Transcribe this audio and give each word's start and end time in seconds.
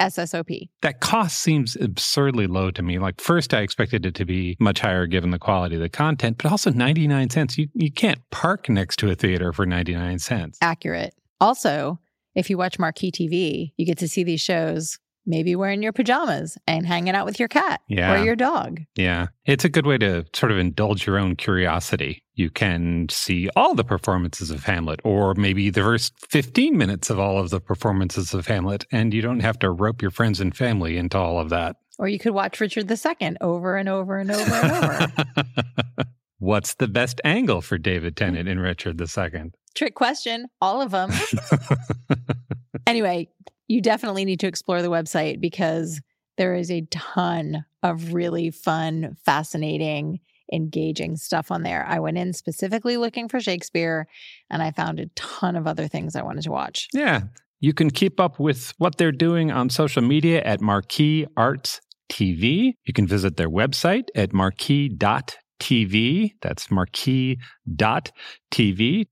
SSOP. 0.00 0.68
That 0.82 1.00
cost 1.00 1.38
seems 1.38 1.76
absurdly 1.76 2.46
low 2.46 2.70
to 2.72 2.82
me. 2.82 2.98
Like, 2.98 3.20
first, 3.20 3.54
I 3.54 3.60
expected 3.60 4.04
it 4.06 4.14
to 4.16 4.24
be 4.24 4.56
much 4.58 4.80
higher 4.80 5.06
given 5.06 5.30
the 5.30 5.38
quality 5.38 5.76
of 5.76 5.80
the 5.82 5.88
content, 5.88 6.38
but 6.42 6.50
also 6.50 6.70
99 6.70 7.30
cents. 7.30 7.56
You, 7.58 7.68
you 7.74 7.90
can't 7.92 8.18
park 8.30 8.68
next 8.68 8.98
to 9.00 9.10
a 9.10 9.14
theater 9.14 9.52
for 9.52 9.66
99 9.66 10.18
cents. 10.18 10.58
Accurate. 10.60 11.14
Also, 11.40 11.98
if 12.34 12.48
you 12.50 12.56
watch 12.56 12.78
Marquee 12.78 13.12
TV, 13.12 13.72
you 13.76 13.86
get 13.86 13.98
to 13.98 14.08
see 14.08 14.24
these 14.24 14.40
shows 14.40 14.98
maybe 15.24 15.54
wearing 15.54 15.82
your 15.82 15.92
pajamas 15.92 16.58
and 16.66 16.84
hanging 16.84 17.14
out 17.14 17.24
with 17.26 17.38
your 17.38 17.46
cat 17.48 17.80
Yeah. 17.88 18.12
or 18.20 18.24
your 18.24 18.34
dog. 18.34 18.80
Yeah. 18.96 19.28
It's 19.44 19.64
a 19.64 19.68
good 19.68 19.86
way 19.86 19.96
to 19.98 20.24
sort 20.34 20.50
of 20.50 20.58
indulge 20.58 21.06
your 21.06 21.16
own 21.18 21.36
curiosity. 21.36 22.21
You 22.34 22.48
can 22.50 23.08
see 23.10 23.50
all 23.56 23.74
the 23.74 23.84
performances 23.84 24.50
of 24.50 24.64
Hamlet, 24.64 25.00
or 25.04 25.34
maybe 25.34 25.68
the 25.68 25.82
first 25.82 26.14
15 26.30 26.76
minutes 26.76 27.10
of 27.10 27.18
all 27.18 27.38
of 27.38 27.50
the 27.50 27.60
performances 27.60 28.32
of 28.32 28.46
Hamlet, 28.46 28.86
and 28.90 29.12
you 29.12 29.20
don't 29.20 29.40
have 29.40 29.58
to 29.60 29.70
rope 29.70 30.00
your 30.00 30.10
friends 30.10 30.40
and 30.40 30.56
family 30.56 30.96
into 30.96 31.18
all 31.18 31.38
of 31.38 31.50
that. 31.50 31.76
Or 31.98 32.08
you 32.08 32.18
could 32.18 32.32
watch 32.32 32.58
Richard 32.58 32.90
II 32.90 33.36
over 33.40 33.76
and 33.76 33.88
over 33.88 34.18
and 34.18 34.30
over 34.30 34.54
and 34.54 34.72
over. 34.72 35.12
What's 36.38 36.74
the 36.74 36.88
best 36.88 37.20
angle 37.22 37.60
for 37.60 37.78
David 37.78 38.16
Tennant 38.16 38.48
in 38.48 38.58
Richard 38.58 39.00
II? 39.00 39.52
Trick 39.74 39.94
question, 39.94 40.46
all 40.60 40.80
of 40.80 40.90
them. 40.90 41.10
anyway, 42.86 43.28
you 43.68 43.80
definitely 43.80 44.24
need 44.24 44.40
to 44.40 44.46
explore 44.46 44.82
the 44.82 44.90
website 44.90 45.40
because 45.40 46.00
there 46.38 46.54
is 46.54 46.70
a 46.70 46.86
ton 46.90 47.64
of 47.82 48.12
really 48.14 48.50
fun, 48.50 49.16
fascinating, 49.24 50.20
engaging 50.52 51.16
stuff 51.16 51.50
on 51.50 51.62
there. 51.62 51.84
I 51.86 51.98
went 51.98 52.18
in 52.18 52.32
specifically 52.32 52.96
looking 52.96 53.28
for 53.28 53.40
Shakespeare 53.40 54.06
and 54.50 54.62
I 54.62 54.70
found 54.70 55.00
a 55.00 55.06
ton 55.16 55.56
of 55.56 55.66
other 55.66 55.88
things 55.88 56.14
I 56.14 56.22
wanted 56.22 56.44
to 56.44 56.50
watch. 56.50 56.88
Yeah. 56.92 57.22
You 57.60 57.72
can 57.72 57.90
keep 57.90 58.20
up 58.20 58.38
with 58.40 58.74
what 58.78 58.98
they're 58.98 59.12
doing 59.12 59.52
on 59.52 59.70
social 59.70 60.02
media 60.02 60.42
at 60.42 60.60
Marquee 60.60 61.26
Arts 61.36 61.80
TV. 62.10 62.74
You 62.84 62.92
can 62.92 63.06
visit 63.06 63.36
their 63.36 63.48
website 63.48 64.08
at 64.14 64.32
marquee.tv. 64.32 66.32
That's 66.42 66.70
marquee.tv 66.70 67.36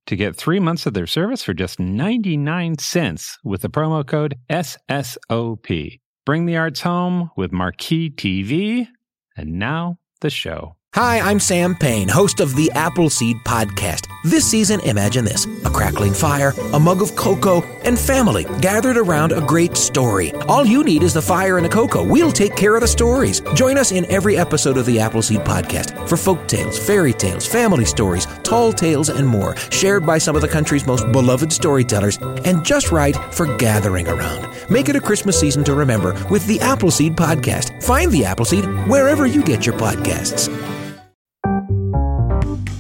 to 0.07 0.17
get 0.17 0.37
three 0.37 0.59
months 0.59 0.87
of 0.87 0.95
their 0.95 1.07
service 1.07 1.45
for 1.45 1.55
just 1.55 1.79
99 1.79 2.79
cents 2.79 3.39
with 3.45 3.63
the 3.63 3.71
promo 3.71 4.07
code 4.07 4.35
SSOP. 4.51 6.01
Bring 6.27 6.47
the 6.47 6.57
arts 6.57 6.81
home 6.81 7.31
with 7.37 7.53
Marquee 7.53 8.11
TV. 8.11 8.89
And 9.37 9.59
now 9.59 9.99
the 10.21 10.31
show. 10.31 10.77
Hi, 10.97 11.21
I'm 11.21 11.39
Sam 11.39 11.77
Payne, 11.77 12.09
host 12.09 12.41
of 12.41 12.57
the 12.57 12.69
Appleseed 12.73 13.37
Podcast. 13.45 14.09
This 14.25 14.45
season, 14.45 14.81
imagine 14.81 15.25
this 15.25 15.47
a 15.65 15.71
crackling 15.71 16.13
fire, 16.13 16.53
a 16.73 16.81
mug 16.81 17.01
of 17.01 17.15
cocoa, 17.15 17.63
and 17.85 17.97
family 17.97 18.45
gathered 18.61 18.97
around 18.97 19.31
a 19.31 19.41
great 19.41 19.77
story. 19.77 20.33
All 20.49 20.67
you 20.67 20.83
need 20.83 21.05
is 21.05 21.15
the 21.15 21.23
fire 21.23 21.59
and 21.59 21.65
the 21.65 21.71
cocoa. 21.71 22.03
We'll 22.03 22.33
take 22.33 22.57
care 22.57 22.75
of 22.75 22.81
the 22.81 22.89
stories. 22.89 23.41
Join 23.55 23.79
us 23.79 23.93
in 23.93 24.05
every 24.11 24.37
episode 24.37 24.77
of 24.77 24.85
the 24.85 24.99
Appleseed 24.99 25.43
Podcast 25.43 26.09
for 26.09 26.17
folk 26.17 26.49
tales, 26.49 26.77
fairy 26.77 27.13
tales, 27.13 27.47
family 27.47 27.85
stories, 27.85 28.27
tall 28.43 28.73
tales, 28.73 29.11
and 29.11 29.27
more, 29.27 29.57
shared 29.71 30.05
by 30.05 30.19
some 30.19 30.35
of 30.35 30.43
the 30.43 30.49
country's 30.49 30.89
most 30.89 31.11
beloved 31.13 31.53
storytellers, 31.53 32.19
and 32.45 32.65
just 32.65 32.91
right 32.91 33.15
for 33.33 33.57
gathering 33.59 34.09
around. 34.09 34.49
Make 34.69 34.89
it 34.89 34.97
a 34.97 35.01
Christmas 35.01 35.39
season 35.39 35.63
to 35.65 35.75
remember 35.75 36.15
with 36.31 36.45
the 36.49 36.59
Appleseed 36.59 37.15
Podcast. 37.15 37.81
Find 37.81 38.11
the 38.11 38.25
Appleseed 38.25 38.65
wherever 38.89 39.25
you 39.25 39.45
get 39.45 39.65
your 39.65 39.77
podcasts. 39.77 40.49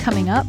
Coming 0.00 0.30
up, 0.30 0.46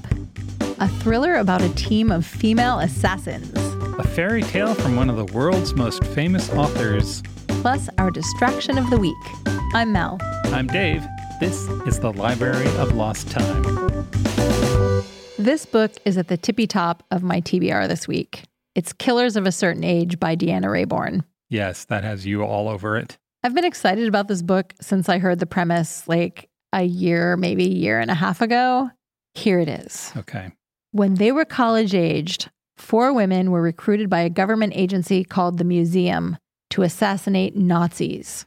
a 0.80 0.88
thriller 0.88 1.36
about 1.36 1.62
a 1.62 1.70
team 1.76 2.12
of 2.12 2.26
female 2.26 2.80
assassins, 2.80 3.52
A 4.00 4.04
fairy 4.04 4.42
tale 4.42 4.74
from 4.74 4.96
one 4.96 5.10
of 5.10 5.18
the 5.18 5.26
world's 5.34 5.74
most 5.76 6.04
famous 6.06 6.50
authors. 6.52 7.22
plus 7.48 7.90
our 8.00 8.10
distraction 8.10 8.78
of 8.78 8.90
the 8.90 8.98
week. 8.98 9.16
I'm 9.74 9.92
Mel. 9.92 10.18
I'm 10.46 10.68
Dave. 10.68 11.06
This 11.40 11.68
is 11.86 12.00
the 12.00 12.12
Library 12.14 12.66
of 12.78 12.96
Lost 12.96 13.30
Time. 13.30 13.64
This 15.38 15.66
book 15.66 15.92
is 16.06 16.18
at 16.18 16.28
the 16.28 16.38
tippy 16.38 16.66
top 16.66 17.04
of 17.12 17.22
my 17.22 17.42
TBR 17.42 17.88
this 17.88 18.08
week. 18.08 18.44
It's 18.74 18.94
Killers 18.94 19.36
of 19.36 19.46
a 19.46 19.52
Certain 19.52 19.84
Age 19.84 20.20
by 20.20 20.36
Deanna 20.36 20.66
Raybourn. 20.66 21.24
Yes, 21.50 21.86
that 21.86 22.04
has 22.04 22.26
you 22.26 22.44
all 22.44 22.68
over 22.70 22.98
it. 22.98 23.18
I've 23.44 23.54
been 23.56 23.66
excited 23.66 24.08
about 24.08 24.28
this 24.28 24.42
book 24.42 24.74
since 24.82 25.10
I 25.10 25.18
heard 25.20 25.40
the 25.40 25.46
premise 25.46 26.08
like 26.08 26.48
a 26.74 26.84
year, 26.84 27.36
maybe 27.38 27.66
a 27.66 27.70
year 27.70 28.00
and 28.00 28.10
a 28.10 28.16
half 28.16 28.40
ago. 28.42 28.90
Here 29.34 29.60
it 29.60 29.68
is. 29.68 30.12
Okay. 30.18 30.52
When 30.92 31.16
they 31.16 31.32
were 31.32 31.46
college 31.46 31.96
aged, 31.96 32.50
four 32.78 33.14
women 33.14 33.52
were 33.52 33.62
recruited 33.62 34.10
by 34.10 34.22
a 34.22 34.30
government 34.30 34.74
agency 34.76 35.24
called 35.24 35.58
the 35.58 35.64
Museum 35.64 36.38
to 36.72 36.84
assassinate 36.84 37.56
Nazis. 37.56 38.46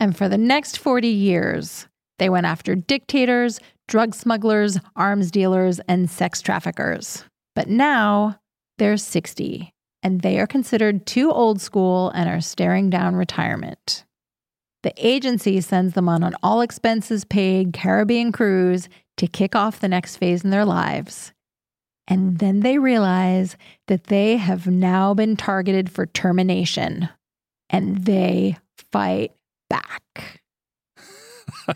And 0.00 0.16
for 0.16 0.28
the 0.28 0.38
next 0.38 0.78
40 0.78 1.08
years, 1.08 1.86
they 2.18 2.28
went 2.28 2.46
after 2.46 2.74
dictators, 2.74 3.60
drug 3.86 4.14
smugglers, 4.14 4.78
arms 4.96 5.30
dealers, 5.30 5.80
and 5.88 6.10
sex 6.10 6.40
traffickers. 6.40 7.24
But 7.54 7.68
now 7.68 8.38
they're 8.78 8.96
60, 8.96 9.72
and 10.02 10.20
they 10.20 10.38
are 10.38 10.46
considered 10.46 11.06
too 11.06 11.30
old 11.30 11.60
school 11.60 12.10
and 12.10 12.28
are 12.28 12.40
staring 12.40 12.90
down 12.90 13.16
retirement. 13.16 14.04
The 14.82 14.94
agency 14.96 15.60
sends 15.60 15.94
them 15.94 16.08
on 16.08 16.22
an 16.22 16.34
all 16.42 16.60
expenses 16.60 17.24
paid 17.24 17.72
Caribbean 17.72 18.30
cruise 18.30 18.88
to 19.18 19.26
kick 19.26 19.54
off 19.54 19.80
the 19.80 19.88
next 19.88 20.16
phase 20.16 20.42
in 20.42 20.50
their 20.50 20.64
lives. 20.64 21.32
And 22.06 22.38
then 22.38 22.60
they 22.60 22.78
realize 22.78 23.56
that 23.86 24.04
they 24.04 24.38
have 24.38 24.66
now 24.66 25.12
been 25.12 25.36
targeted 25.36 25.90
for 25.90 26.06
termination 26.06 27.10
and 27.68 28.04
they 28.04 28.56
fight 28.90 29.32
back. 29.68 30.40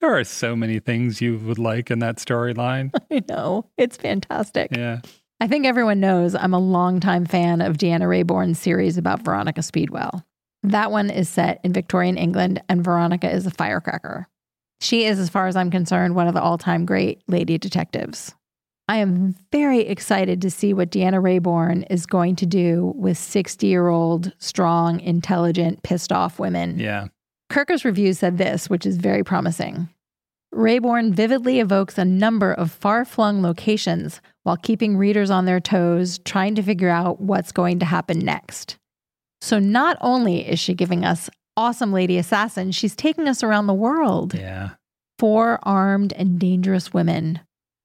there 0.00 0.18
are 0.18 0.24
so 0.24 0.56
many 0.56 0.80
things 0.80 1.20
you 1.20 1.38
would 1.38 1.58
like 1.58 1.90
in 1.90 2.00
that 2.00 2.16
storyline. 2.16 2.90
I 3.10 3.22
know, 3.28 3.70
it's 3.78 3.96
fantastic. 3.96 4.74
yeah. 4.76 5.00
I 5.38 5.46
think 5.46 5.66
everyone 5.66 6.00
knows 6.00 6.34
I'm 6.34 6.54
a 6.54 6.58
longtime 6.58 7.26
fan 7.26 7.60
of 7.60 7.76
Deanna 7.76 8.08
Raybourn's 8.08 8.58
series 8.58 8.96
about 8.96 9.22
Veronica 9.22 9.62
Speedwell. 9.62 10.24
That 10.62 10.90
one 10.90 11.10
is 11.10 11.28
set 11.28 11.60
in 11.62 11.74
Victorian 11.74 12.16
England, 12.16 12.62
and 12.68 12.82
Veronica 12.82 13.30
is 13.30 13.46
a 13.46 13.50
firecracker. 13.50 14.28
She 14.80 15.04
is, 15.04 15.18
as 15.18 15.28
far 15.28 15.46
as 15.46 15.56
I'm 15.56 15.70
concerned, 15.70 16.14
one 16.14 16.28
of 16.28 16.34
the 16.34 16.42
all 16.42 16.58
time 16.58 16.84
great 16.84 17.22
lady 17.28 17.58
detectives. 17.58 18.34
I 18.88 18.98
am 18.98 19.34
very 19.50 19.80
excited 19.80 20.40
to 20.42 20.50
see 20.50 20.72
what 20.72 20.90
Deanna 20.90 21.20
Raybourn 21.20 21.86
is 21.90 22.06
going 22.06 22.36
to 22.36 22.46
do 22.46 22.92
with 22.96 23.18
60 23.18 23.66
year 23.66 23.88
old, 23.88 24.32
strong, 24.38 25.00
intelligent, 25.00 25.82
pissed 25.82 26.12
off 26.12 26.38
women. 26.38 26.78
Yeah. 26.78 27.08
Kirkus 27.50 27.84
Review 27.84 28.12
said 28.12 28.38
this, 28.38 28.70
which 28.70 28.86
is 28.86 28.96
very 28.96 29.24
promising. 29.24 29.88
Raybourn 30.54 31.12
vividly 31.12 31.58
evokes 31.60 31.98
a 31.98 32.04
number 32.04 32.52
of 32.52 32.70
far 32.70 33.04
flung 33.04 33.42
locations 33.42 34.20
while 34.44 34.56
keeping 34.56 34.96
readers 34.96 35.30
on 35.30 35.44
their 35.44 35.60
toes, 35.60 36.18
trying 36.20 36.54
to 36.54 36.62
figure 36.62 36.88
out 36.88 37.20
what's 37.20 37.52
going 37.52 37.80
to 37.80 37.84
happen 37.84 38.20
next. 38.20 38.78
So, 39.40 39.58
not 39.58 39.98
only 40.00 40.48
is 40.48 40.58
she 40.58 40.72
giving 40.74 41.04
us 41.04 41.28
awesome 41.56 41.92
lady 41.92 42.18
assassin. 42.18 42.72
she's 42.72 42.94
taking 42.94 43.28
us 43.28 43.42
around 43.42 43.66
the 43.66 43.74
world. 43.74 44.34
Yeah. 44.34 44.70
Four 45.18 45.58
armed 45.62 46.12
and 46.12 46.38
dangerous 46.38 46.92
women 46.92 47.40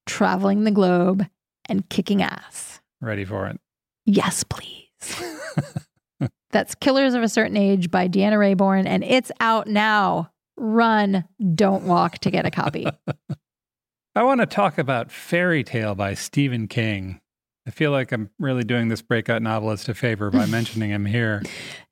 traveling 0.05 0.63
the 0.63 0.71
globe 0.71 1.25
and 1.69 1.87
kicking 1.89 2.21
ass. 2.21 2.81
Ready 2.99 3.25
for 3.25 3.47
it. 3.47 3.59
Yes, 4.05 4.43
please. 4.43 4.89
That's 6.51 6.75
Killers 6.75 7.13
of 7.13 7.23
a 7.23 7.29
Certain 7.29 7.55
Age 7.55 7.89
by 7.89 8.07
Deanna 8.07 8.33
Raybourn, 8.33 8.85
and 8.85 9.03
it's 9.03 9.31
out 9.39 9.67
now. 9.67 10.31
Run, 10.57 11.23
don't 11.55 11.83
walk 11.85 12.19
to 12.19 12.31
get 12.31 12.45
a 12.45 12.51
copy. 12.51 12.85
I 14.15 14.23
want 14.23 14.41
to 14.41 14.45
talk 14.45 14.77
about 14.77 15.11
Fairy 15.11 15.63
Tale 15.63 15.95
by 15.95 16.13
Stephen 16.13 16.67
King. 16.67 17.21
I 17.65 17.71
feel 17.71 17.91
like 17.91 18.11
I'm 18.11 18.29
really 18.37 18.63
doing 18.63 18.89
this 18.89 19.01
breakout 19.01 19.41
novelist 19.41 19.87
a 19.87 19.93
favor 19.93 20.29
by 20.29 20.45
mentioning 20.47 20.89
him 20.89 21.05
here. 21.05 21.41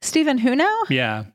Stephen, 0.01 0.37
who 0.37 0.55
now? 0.55 0.81
Yeah. 0.89 1.25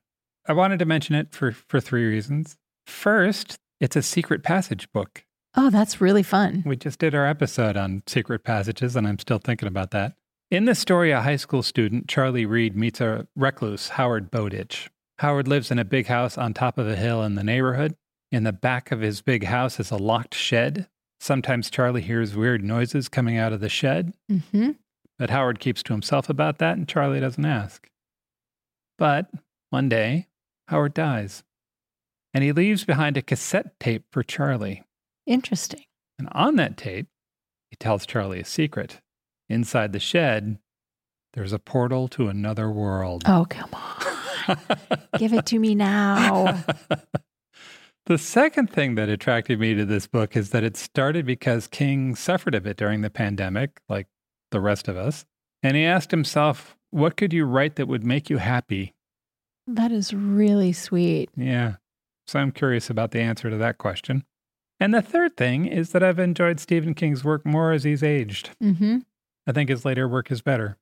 I 0.46 0.52
wanted 0.52 0.78
to 0.80 0.84
mention 0.84 1.14
it 1.14 1.32
for, 1.32 1.52
for 1.52 1.80
three 1.80 2.06
reasons. 2.06 2.56
First, 2.86 3.58
it's 3.80 3.96
a 3.96 4.02
secret 4.02 4.42
passage 4.42 4.90
book. 4.92 5.24
Oh, 5.56 5.70
that's 5.70 6.00
really 6.00 6.22
fun. 6.22 6.62
We 6.66 6.76
just 6.76 6.98
did 6.98 7.14
our 7.14 7.26
episode 7.26 7.76
on 7.76 8.02
secret 8.06 8.44
passages, 8.44 8.96
and 8.96 9.06
I'm 9.06 9.18
still 9.18 9.38
thinking 9.38 9.68
about 9.68 9.92
that. 9.92 10.14
In 10.50 10.66
the 10.66 10.74
story, 10.74 11.12
a 11.12 11.22
high 11.22 11.36
school 11.36 11.62
student, 11.62 12.08
Charlie 12.08 12.44
Reade, 12.44 12.76
meets 12.76 13.00
a 13.00 13.26
recluse, 13.36 13.90
Howard 13.90 14.30
Bowditch. 14.30 14.90
Howard 15.20 15.48
lives 15.48 15.70
in 15.70 15.78
a 15.78 15.84
big 15.84 16.06
house 16.06 16.36
on 16.36 16.52
top 16.52 16.76
of 16.76 16.88
a 16.88 16.96
hill 16.96 17.22
in 17.22 17.36
the 17.36 17.44
neighborhood. 17.44 17.96
In 18.30 18.44
the 18.44 18.52
back 18.52 18.90
of 18.90 19.00
his 19.00 19.22
big 19.22 19.44
house 19.44 19.78
is 19.78 19.90
a 19.90 19.96
locked 19.96 20.34
shed. 20.34 20.88
Sometimes 21.20 21.70
Charlie 21.70 22.02
hears 22.02 22.36
weird 22.36 22.62
noises 22.62 23.08
coming 23.08 23.38
out 23.38 23.52
of 23.52 23.60
the 23.60 23.68
shed, 23.68 24.12
mm-hmm. 24.30 24.72
but 25.18 25.30
Howard 25.30 25.60
keeps 25.60 25.82
to 25.84 25.92
himself 25.92 26.28
about 26.28 26.58
that, 26.58 26.76
and 26.76 26.88
Charlie 26.88 27.20
doesn't 27.20 27.46
ask. 27.46 27.88
But 28.98 29.30
one 29.70 29.88
day, 29.88 30.26
Howard 30.68 30.94
dies, 30.94 31.44
and 32.32 32.42
he 32.42 32.52
leaves 32.52 32.84
behind 32.84 33.16
a 33.16 33.22
cassette 33.22 33.78
tape 33.78 34.04
for 34.10 34.22
Charlie. 34.22 34.82
Interesting. 35.26 35.84
And 36.18 36.28
on 36.32 36.56
that 36.56 36.76
tape, 36.76 37.08
he 37.70 37.76
tells 37.76 38.06
Charlie 38.06 38.40
a 38.40 38.44
secret. 38.44 39.00
Inside 39.48 39.92
the 39.92 40.00
shed, 40.00 40.58
there's 41.34 41.52
a 41.52 41.58
portal 41.58 42.08
to 42.08 42.28
another 42.28 42.70
world. 42.70 43.24
Oh, 43.26 43.46
come 43.48 43.70
on. 43.72 44.58
Give 45.18 45.32
it 45.32 45.46
to 45.46 45.58
me 45.58 45.74
now. 45.74 46.64
the 48.06 48.18
second 48.18 48.70
thing 48.70 48.94
that 48.94 49.08
attracted 49.08 49.58
me 49.58 49.74
to 49.74 49.84
this 49.84 50.06
book 50.06 50.36
is 50.36 50.50
that 50.50 50.64
it 50.64 50.76
started 50.76 51.26
because 51.26 51.66
King 51.66 52.14
suffered 52.14 52.54
a 52.54 52.60
bit 52.60 52.76
during 52.76 53.00
the 53.00 53.10
pandemic, 53.10 53.80
like 53.88 54.06
the 54.50 54.60
rest 54.60 54.88
of 54.88 54.96
us. 54.96 55.24
And 55.62 55.76
he 55.76 55.84
asked 55.84 56.10
himself, 56.10 56.76
What 56.90 57.16
could 57.16 57.32
you 57.32 57.44
write 57.44 57.76
that 57.76 57.88
would 57.88 58.04
make 58.04 58.30
you 58.30 58.38
happy? 58.38 58.94
That 59.66 59.92
is 59.92 60.12
really 60.12 60.72
sweet. 60.72 61.30
Yeah. 61.36 61.76
So 62.26 62.38
I'm 62.38 62.52
curious 62.52 62.90
about 62.90 63.10
the 63.10 63.20
answer 63.20 63.50
to 63.50 63.56
that 63.56 63.78
question. 63.78 64.24
And 64.80 64.92
the 64.92 65.02
third 65.02 65.36
thing 65.36 65.66
is 65.66 65.90
that 65.90 66.02
I've 66.02 66.18
enjoyed 66.18 66.58
Stephen 66.60 66.94
King's 66.94 67.24
work 67.24 67.46
more 67.46 67.72
as 67.72 67.84
he's 67.84 68.02
aged. 68.02 68.50
hmm 68.60 68.98
I 69.46 69.52
think 69.52 69.68
his 69.68 69.84
later 69.84 70.08
work 70.08 70.30
is 70.32 70.40
better. 70.40 70.78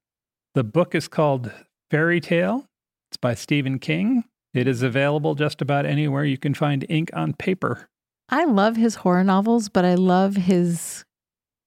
The 0.55 0.63
book 0.63 0.95
is 0.95 1.09
called 1.09 1.51
Fairy 1.91 2.21
Tale. 2.21 2.69
It's 3.11 3.17
by 3.17 3.35
Stephen 3.35 3.81
King. 3.81 4.25
It 4.55 4.69
is 4.69 4.83
available 4.83 5.35
just 5.35 5.61
about 5.61 5.85
anywhere 5.85 6.25
you 6.25 6.39
can 6.39 6.55
find 6.55 6.87
ink 6.89 7.11
on 7.13 7.33
paper. 7.33 7.89
I 8.29 8.45
love 8.45 8.77
his 8.77 8.95
horror 8.97 9.25
novels, 9.25 9.69
but 9.69 9.85
I 9.85 9.95
love 9.95 10.37
his 10.37 11.05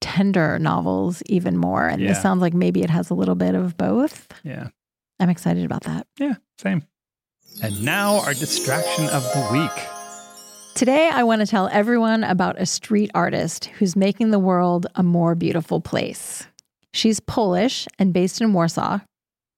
tender 0.00 0.58
novels 0.58 1.22
even 1.26 1.56
more. 1.58 1.86
And 1.86 2.00
this 2.08 2.22
sounds 2.22 2.40
like 2.40 2.54
maybe 2.54 2.82
it 2.82 2.90
has 2.90 3.10
a 3.10 3.14
little 3.14 3.34
bit 3.34 3.54
of 3.54 3.76
both. 3.76 4.28
Yeah. 4.42 4.68
I'm 5.20 5.28
excited 5.30 5.64
about 5.64 5.82
that. 5.84 6.06
Yeah, 6.18 6.36
same. 6.58 6.82
And 7.62 7.82
now 7.82 8.20
our 8.20 8.34
distraction 8.34 9.08
of 9.08 9.22
the 9.22 9.48
week. 9.50 9.86
Today, 10.74 11.08
I 11.10 11.22
want 11.22 11.40
to 11.40 11.46
tell 11.46 11.68
everyone 11.72 12.22
about 12.22 12.60
a 12.60 12.66
street 12.66 13.10
artist 13.14 13.66
who's 13.78 13.96
making 13.96 14.30
the 14.30 14.38
world 14.38 14.86
a 14.94 15.02
more 15.02 15.34
beautiful 15.34 15.80
place. 15.80 16.46
She's 16.92 17.18
Polish 17.18 17.88
and 17.98 18.12
based 18.12 18.42
in 18.42 18.52
Warsaw. 18.52 19.00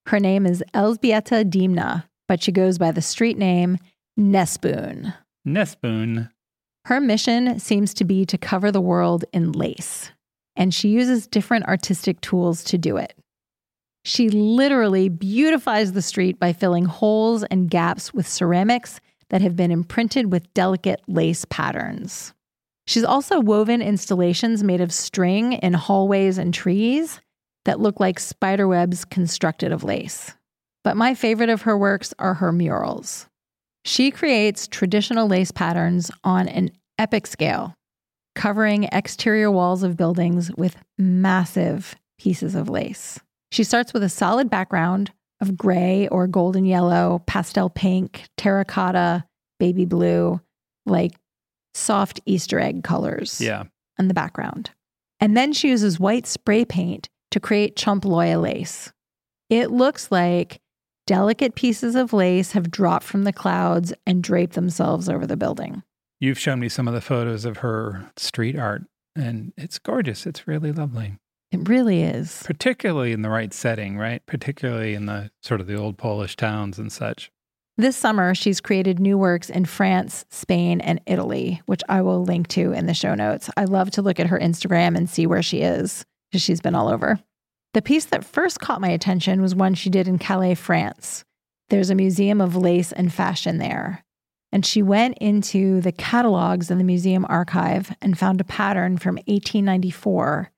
Her 0.06 0.20
name 0.20 0.46
is 0.46 0.62
Elżbieta 0.74 1.50
Dymna, 1.50 2.04
but 2.28 2.42
she 2.42 2.52
goes 2.52 2.78
by 2.78 2.92
the 2.92 3.02
street 3.02 3.36
name 3.36 3.78
Nespoon. 4.18 5.12
Nespoon. 5.46 6.30
Her 6.84 7.00
mission 7.00 7.58
seems 7.58 7.92
to 7.94 8.04
be 8.04 8.24
to 8.26 8.38
cover 8.38 8.70
the 8.70 8.80
world 8.80 9.24
in 9.32 9.52
lace, 9.52 10.12
and 10.54 10.72
she 10.72 10.88
uses 10.88 11.26
different 11.26 11.66
artistic 11.66 12.20
tools 12.20 12.62
to 12.64 12.78
do 12.78 12.96
it. 12.96 13.14
She 14.08 14.30
literally 14.30 15.10
beautifies 15.10 15.92
the 15.92 16.00
street 16.00 16.38
by 16.38 16.54
filling 16.54 16.86
holes 16.86 17.44
and 17.44 17.68
gaps 17.68 18.14
with 18.14 18.26
ceramics 18.26 19.02
that 19.28 19.42
have 19.42 19.54
been 19.54 19.70
imprinted 19.70 20.32
with 20.32 20.54
delicate 20.54 21.02
lace 21.06 21.44
patterns. 21.50 22.32
She's 22.86 23.04
also 23.04 23.38
woven 23.38 23.82
installations 23.82 24.64
made 24.64 24.80
of 24.80 24.94
string 24.94 25.52
in 25.52 25.74
hallways 25.74 26.38
and 26.38 26.54
trees 26.54 27.20
that 27.66 27.80
look 27.80 28.00
like 28.00 28.18
spider 28.18 28.66
webs 28.66 29.04
constructed 29.04 29.72
of 29.72 29.84
lace. 29.84 30.32
But 30.84 30.96
my 30.96 31.12
favorite 31.12 31.50
of 31.50 31.60
her 31.62 31.76
works 31.76 32.14
are 32.18 32.32
her 32.32 32.50
murals. 32.50 33.28
She 33.84 34.10
creates 34.10 34.68
traditional 34.68 35.28
lace 35.28 35.50
patterns 35.50 36.10
on 36.24 36.48
an 36.48 36.70
epic 36.98 37.26
scale, 37.26 37.74
covering 38.34 38.84
exterior 38.84 39.50
walls 39.50 39.82
of 39.82 39.98
buildings 39.98 40.50
with 40.56 40.78
massive 40.96 41.94
pieces 42.18 42.54
of 42.54 42.70
lace. 42.70 43.20
She 43.50 43.64
starts 43.64 43.92
with 43.92 44.02
a 44.02 44.08
solid 44.08 44.50
background 44.50 45.12
of 45.40 45.56
gray 45.56 46.08
or 46.08 46.26
golden 46.26 46.64
yellow, 46.64 47.22
pastel 47.26 47.70
pink, 47.70 48.28
terracotta, 48.36 49.24
baby 49.58 49.84
blue, 49.84 50.40
like 50.86 51.12
soft 51.74 52.20
Easter 52.26 52.58
egg 52.58 52.82
colors 52.82 53.40
Yeah. 53.40 53.64
on 53.98 54.08
the 54.08 54.14
background. 54.14 54.70
And 55.20 55.36
then 55.36 55.52
she 55.52 55.68
uses 55.68 55.98
white 56.00 56.26
spray 56.26 56.64
paint 56.64 57.08
to 57.30 57.40
create 57.40 57.76
champloya 57.76 58.40
lace. 58.40 58.92
It 59.50 59.70
looks 59.70 60.10
like 60.10 60.60
delicate 61.06 61.54
pieces 61.54 61.94
of 61.94 62.12
lace 62.12 62.52
have 62.52 62.70
dropped 62.70 63.04
from 63.04 63.24
the 63.24 63.32
clouds 63.32 63.92
and 64.06 64.22
draped 64.22 64.54
themselves 64.54 65.08
over 65.08 65.26
the 65.26 65.36
building. 65.36 65.82
You've 66.20 66.38
shown 66.38 66.60
me 66.60 66.68
some 66.68 66.88
of 66.88 66.94
the 66.94 67.00
photos 67.00 67.44
of 67.44 67.58
her 67.58 68.10
street 68.16 68.56
art, 68.58 68.82
and 69.16 69.52
it's 69.56 69.78
gorgeous. 69.78 70.26
It's 70.26 70.46
really 70.48 70.72
lovely, 70.72 71.16
It 71.50 71.68
really 71.68 72.02
is. 72.02 72.42
particularly 72.44 73.12
in 73.12 73.22
the 73.22 73.30
right 73.30 73.54
setting, 73.54 73.96
right? 73.96 74.24
Particularly 74.26 74.94
in 74.94 75.06
the 75.06 75.30
sort 75.42 75.60
of 75.60 75.66
the 75.66 75.76
old 75.76 75.96
Polish 75.96 76.36
towns 76.36 76.78
and 76.78 76.92
such. 76.92 77.30
This 77.78 77.96
summer, 77.96 78.34
she's 78.34 78.60
created 78.60 78.98
new 78.98 79.16
works 79.16 79.48
in 79.48 79.64
France, 79.64 80.24
Spain, 80.30 80.80
and 80.80 81.00
Italy, 81.06 81.62
which 81.66 81.82
I 81.88 82.02
will 82.02 82.24
link 82.24 82.48
to 82.48 82.72
in 82.72 82.86
the 82.86 82.92
show 82.92 83.14
notes. 83.14 83.48
I 83.56 83.64
love 83.64 83.90
to 83.92 84.02
look 84.02 84.18
at 84.18 84.26
her 84.26 84.38
Instagram 84.38 84.96
and 84.96 85.08
see 85.08 85.26
where 85.26 85.42
she 85.42 85.62
is 85.62 86.04
because 86.30 86.42
she's 86.42 86.60
been 86.60 86.74
all 86.74 86.88
over. 86.88 87.20
The 87.74 87.82
piece 87.82 88.06
that 88.06 88.24
first 88.24 88.60
caught 88.60 88.80
my 88.80 88.88
attention 88.88 89.40
was 89.40 89.54
one 89.54 89.74
she 89.74 89.90
did 89.90 90.08
in 90.08 90.18
Calais, 90.18 90.56
France. 90.56 91.24
There's 91.68 91.90
a 91.90 91.94
museum 91.94 92.40
of 92.40 92.56
lace 92.56 92.92
and 92.92 93.12
fashion 93.12 93.58
there. 93.58 94.04
And 94.50 94.66
she 94.66 94.82
went 94.82 95.16
into 95.18 95.80
the 95.80 95.92
catalogs 95.92 96.70
in 96.70 96.78
the 96.78 96.84
museum 96.84 97.24
archive 97.28 97.94
and 98.02 98.18
found 98.18 98.40
a 98.40 98.44
pattern 98.44 98.98
from 98.98 99.16
1894 99.26 100.50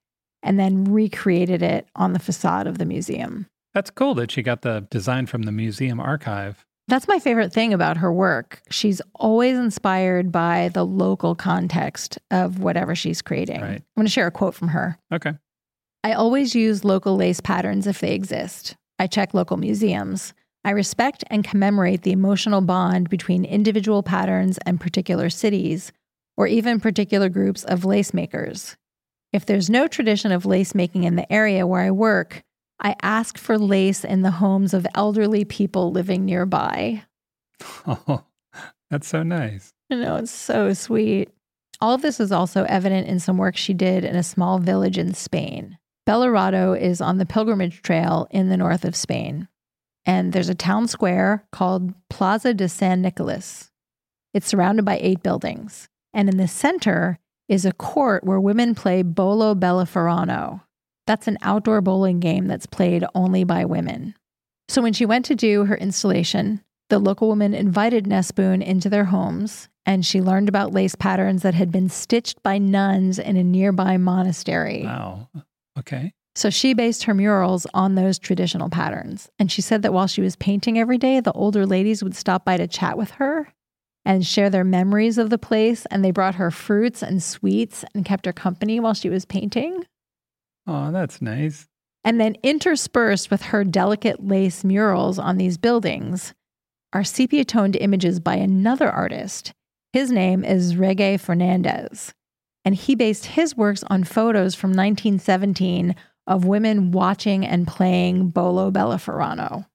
and 0.43 0.59
then 0.59 0.85
recreated 0.85 1.63
it 1.63 1.87
on 1.97 2.13
the 2.13 2.19
facade 2.19 2.67
of 2.67 2.79
the 2.79 2.85
museum. 2.85 3.47
That's 3.75 3.91
cool 3.91 4.15
that 4.15 4.31
she 4.31 4.43
got 4.43 4.63
the 4.63 4.87
design 4.91 5.27
from 5.27 5.43
the 5.43 5.53
museum 5.53 6.01
archive. 6.01 6.65
That's 6.89 7.07
my 7.07 7.21
favorite 7.21 7.53
thing 7.53 7.73
about 7.73 7.99
her 7.99 8.13
work. 8.13 8.63
She's 8.71 9.01
always 9.15 9.57
inspired 9.57 10.33
by 10.33 10.71
the 10.75 10.85
local 10.85 11.37
context 11.37 12.19
of 12.33 12.59
whatever 12.59 12.97
she's 12.97 13.23
creating. 13.23 13.61
Right. 13.61 13.77
I'm 13.77 13.85
going 13.97 14.07
to 14.07 14.11
share 14.11 14.27
a 14.27 14.33
quote 14.33 14.55
from 14.57 14.69
her. 14.69 14.99
Okay. 15.13 15.35
I 16.03 16.15
always 16.15 16.55
use 16.55 16.83
local 16.85 17.15
lace 17.15 17.41
patterns 17.41 17.87
if 17.87 18.01
they 18.01 18.15
exist. 18.15 18.75
I 18.99 19.07
check 19.07 19.35
local 19.35 19.57
museums. 19.57 20.35
I 20.65 20.71
respect 20.71 21.23
and 21.29 21.45
commemorate 21.45 22.03
the 22.03 22.13
emotional 22.13 22.61
bond 22.61 23.09
between 23.09 23.45
individual 23.45 24.03
patterns 24.03 24.59
and 24.67 24.81
particular 24.81 25.31
cities, 25.31 25.93
or 26.37 26.47
even 26.47 26.81
particular 26.81 27.29
groups 27.29 27.65
of 27.65 27.85
lace 27.85 28.13
makers. 28.13 28.77
If 29.33 29.47
there's 29.47 29.71
no 29.71 29.87
tradition 29.87 30.33
of 30.33 30.47
lace 30.47 30.75
making 30.75 31.05
in 31.05 31.17
the 31.17 31.31
area 31.33 31.67
where 31.67 31.83
I 31.83 31.91
work, 31.91 32.43
I 32.81 32.97
ask 33.03 33.39
for 33.39 33.59
lace 33.59 34.05
in 34.05 34.23
the 34.23 34.31
homes 34.31 34.75
of 34.75 34.87
elderly 34.95 35.45
people 35.45 35.93
living 35.93 36.25
nearby. 36.25 37.05
Oh, 37.87 38.25
that's 38.91 39.07
so 39.09 39.23
nice. 39.23 39.73
I 39.91 39.97
know, 39.97 40.17
it's 40.17 40.31
so 40.31 40.73
sweet. 40.73 41.31
All 41.81 41.95
of 41.95 42.03
this 42.03 42.21
is 42.21 42.33
also 42.33 42.65
evident 42.65 43.07
in 43.09 43.21
some 43.21 43.39
work 43.39 43.57
she 43.57 43.75
did 43.75 44.05
in 44.05 44.17
a 44.17 44.23
small 44.23 44.59
village 44.59 44.99
in 44.99 45.15
Spain. 45.15 45.79
Belorado 46.09 46.79
is 46.79 47.01
on 47.01 47.19
the 47.19 47.27
pilgrimage 47.27 47.83
trail 47.83 48.27
in 48.31 48.49
the 48.49 48.57
north 48.57 48.85
of 48.85 48.97
Spain. 48.97 49.49
And 50.05 50.33
there's 50.33 50.49
a 50.49 50.55
town 50.55 50.89
square 50.89 51.45
called 51.53 51.95
Plaza 52.09 52.55
de 52.55 52.69
San 52.69 53.03
Nicolas. 53.03 53.71
It's 54.35 54.47
surrounded 54.47 54.85
by 54.85 54.99
eight 55.01 55.23
buildings. 55.23 55.89
And 56.13 56.29
in 56.29 56.37
the 56.37 56.49
center 56.49 57.19
is 57.51 57.65
a 57.65 57.73
court 57.73 58.23
where 58.23 58.41
women 58.41 58.77
play 58.77 59.03
Bolo 59.03 59.57
Bellaferrano. 59.57 60.63
That's 61.09 61.27
an 61.27 61.37
outdoor 61.43 61.81
bowling 61.81 62.21
game 62.21 62.47
that's 62.47 62.65
played 62.65 63.05
only 63.13 63.43
by 63.43 63.65
women. 63.65 64.15
So 64.69 64.81
when 64.81 64.93
she 64.93 65.05
went 65.05 65.25
to 65.27 65.35
do 65.35 65.65
her 65.65 65.77
installation, 65.77 66.63
the 66.91 67.01
local 67.01 67.27
woman 67.27 67.53
invited 67.53 68.05
Nespoon 68.05 68.65
into 68.65 68.89
their 68.89 69.07
homes, 69.07 69.69
and 69.85 70.07
she 70.07 70.21
learned 70.21 70.49
about 70.49 70.73
lace 70.73 70.95
patterns 70.95 71.43
that 71.43 71.55
had 71.55 71.73
been 71.73 71.89
stitched 71.89 72.41
by 72.45 72.59
nuns 72.59 73.19
in 73.19 73.37
a 73.37 73.43
nearby 73.43 73.97
monastery. 73.97 74.85
Wow. 74.85 75.29
Okay. 75.77 76.13
So 76.37 76.51
she 76.51 76.73
based 76.73 77.03
her 77.05 77.15
murals 77.15 77.67
on 77.75 77.97
those 77.97 78.21
traditional 78.21 78.71
patterns. 78.71 79.29
And 79.41 79.51
she 79.51 79.61
said 79.61 79.83
that 79.83 79.93
while 79.93 80.07
she 80.07 80.21
was 80.21 80.37
painting 80.37 80.79
every 80.79 80.99
day, 80.99 81.19
the 81.19 81.33
older 81.33 81.67
ladies 81.67 82.05
would 82.05 82.15
stop 82.15 82.45
by 82.45 82.57
to 82.59 82.69
chat 82.69 82.97
with 82.97 83.11
her 83.13 83.53
and 84.05 84.27
share 84.27 84.51
their 84.51 84.65
memories 84.65 85.19
of 85.19 85.31
the 85.31 85.39
place. 85.39 85.87
And 85.91 86.05
they 86.05 86.11
brought 86.11 86.37
her 86.37 86.51
fruits 86.51 87.03
and 87.03 87.23
sweets 87.23 87.85
and 87.95 88.05
kept 88.05 88.27
her 88.27 88.33
company 88.33 88.81
while 88.81 88.95
she 88.95 89.09
was 89.09 89.25
painting. 89.25 89.85
Oh, 90.67 90.91
that's 90.91 91.21
nice. 91.21 91.67
And 92.05 92.21
then 92.21 92.37
interspersed 92.43 93.31
with 93.31 93.43
her 93.43 93.65
delicate 93.65 94.27
lace 94.27 94.65
murals 94.65 95.19
on 95.19 95.37
these 95.37 95.59
buildings 95.59 96.35
are 96.93 97.05
sepia 97.05 97.45
toned 97.45 97.77
images 97.77 98.21
by 98.21 98.37
another 98.37 98.91
artist. 98.91 99.53
His 99.93 100.11
name 100.11 100.45
is 100.45 100.75
Reggae 100.75 101.21
Fernandez. 101.21 102.13
And 102.65 102.75
he 102.75 102.95
based 102.95 103.27
his 103.27 103.57
works 103.57 103.85
on 103.89 104.05
photos 104.05 104.55
from 104.55 104.71
1917 104.71 105.95
of 106.27 106.45
women 106.45 106.93
watching 106.93 107.45
and 107.45 107.67
playing 107.67 108.29
Bolo 108.29 108.71
Bellaferrano. 108.71 109.67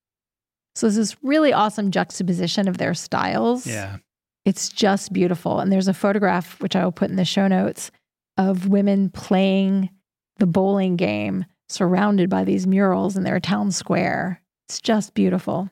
So 0.76 0.88
there's 0.88 0.96
this 0.96 1.24
really 1.24 1.54
awesome 1.54 1.92
juxtaposition 1.92 2.68
of 2.68 2.78
their 2.78 2.94
styles. 2.94 3.66
Yeah. 3.66 3.98
It's 4.46 4.70
just 4.70 5.12
beautiful. 5.12 5.60
And 5.60 5.72
there's 5.72 5.88
a 5.88 5.94
photograph, 5.94 6.62
which 6.62 6.76
I 6.76 6.84
will 6.84 6.92
put 6.92 7.10
in 7.10 7.16
the 7.16 7.26
show 7.26 7.48
notes, 7.48 7.92
of 8.38 8.68
women 8.68 9.10
playing 9.10 9.90
the 10.38 10.46
bowling 10.46 10.96
game 10.96 11.46
surrounded 11.68 12.30
by 12.30 12.44
these 12.44 12.68
murals 12.68 13.18
in 13.18 13.24
their 13.24 13.40
town 13.40 13.72
square. 13.72 14.42
It's 14.68 14.80
just 14.80 15.14
beautiful. 15.14 15.70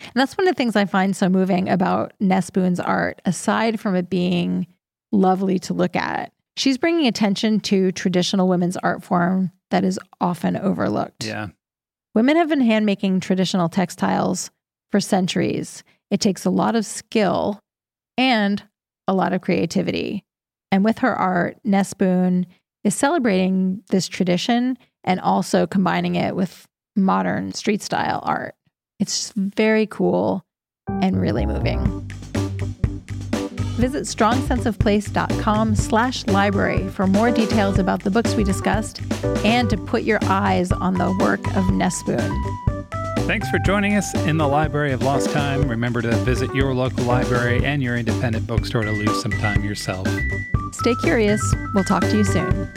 And 0.00 0.12
that's 0.14 0.36
one 0.36 0.46
of 0.46 0.54
the 0.54 0.58
things 0.58 0.76
I 0.76 0.84
find 0.84 1.16
so 1.16 1.28
moving 1.28 1.68
about 1.68 2.12
Nespoon's 2.20 2.80
art, 2.80 3.20
aside 3.24 3.80
from 3.80 3.96
it 3.96 4.10
being 4.10 4.66
lovely 5.10 5.58
to 5.60 5.74
look 5.74 5.96
at. 5.96 6.32
She's 6.56 6.78
bringing 6.78 7.06
attention 7.06 7.60
to 7.60 7.92
traditional 7.92 8.48
women's 8.48 8.76
art 8.78 9.02
form 9.02 9.50
that 9.70 9.84
is 9.84 9.98
often 10.20 10.56
overlooked. 10.56 11.24
Yeah. 11.24 11.48
Women 12.14 12.36
have 12.36 12.48
been 12.48 12.60
handmaking 12.60 13.20
traditional 13.20 13.68
textiles 13.68 14.50
for 14.90 15.00
centuries. 15.00 15.84
It 16.10 16.20
takes 16.20 16.44
a 16.44 16.50
lot 16.50 16.74
of 16.74 16.84
skill 16.84 17.60
and 18.18 18.62
a 19.06 19.14
lot 19.14 19.32
of 19.32 19.40
creativity. 19.40 20.24
And 20.70 20.84
with 20.84 20.98
her 20.98 21.14
art, 21.14 21.56
Nespoon 21.64 22.44
is 22.84 22.94
celebrating 22.94 23.82
this 23.88 24.06
tradition 24.08 24.76
and 25.04 25.20
also 25.20 25.66
combining 25.66 26.16
it 26.16 26.36
with 26.36 26.66
modern 26.94 27.54
street 27.54 27.80
style 27.80 28.20
art. 28.24 28.54
It's 29.00 29.32
very 29.36 29.86
cool 29.86 30.44
and 31.00 31.18
really 31.18 31.46
moving. 31.46 32.06
Visit 33.78 34.04
strongsenseofplace.com 34.04 35.76
slash 35.76 36.26
library 36.26 36.88
for 36.88 37.06
more 37.06 37.30
details 37.30 37.78
about 37.78 38.02
the 38.02 38.10
books 38.10 38.34
we 38.34 38.42
discussed 38.42 39.00
and 39.44 39.70
to 39.70 39.76
put 39.76 40.02
your 40.02 40.18
eyes 40.24 40.72
on 40.72 40.94
the 40.94 41.16
work 41.20 41.46
of 41.56 41.64
Nespoon. 41.66 42.67
Thanks 43.28 43.50
for 43.50 43.58
joining 43.58 43.94
us 43.94 44.14
in 44.14 44.38
the 44.38 44.48
Library 44.48 44.90
of 44.92 45.02
Lost 45.02 45.30
Time. 45.32 45.68
Remember 45.68 46.00
to 46.00 46.10
visit 46.24 46.54
your 46.54 46.72
local 46.72 47.04
library 47.04 47.62
and 47.62 47.82
your 47.82 47.94
independent 47.94 48.46
bookstore 48.46 48.84
to 48.84 48.90
lose 48.90 49.20
some 49.20 49.32
time 49.32 49.62
yourself. 49.62 50.08
Stay 50.72 50.94
curious. 50.94 51.42
We'll 51.74 51.84
talk 51.84 52.00
to 52.04 52.16
you 52.16 52.24
soon. 52.24 52.70